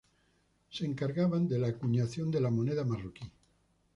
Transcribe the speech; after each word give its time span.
Se 0.71 0.83
encargaban 0.83 1.47
de 1.47 1.59
la 1.59 1.67
acuñación 1.67 2.31
de 2.31 2.41
la 2.41 2.49
moneda 2.49 2.83
marroquí. 2.83 3.31